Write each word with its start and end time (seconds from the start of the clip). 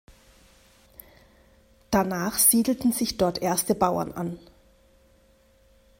Danach 1.91 2.39
siedelten 2.39 2.91
sich 2.91 3.17
dort 3.19 3.39
erste 3.39 3.75
Bauern 3.75 4.11
an. 4.13 4.39